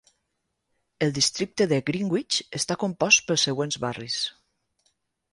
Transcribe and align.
El 1.07 1.11
districte 1.17 1.67
de 1.73 1.77
Greenwich 1.89 2.37
està 2.59 2.77
compost 2.85 3.25
pels 3.27 3.43
següents 3.49 3.77
barris. 3.85 4.17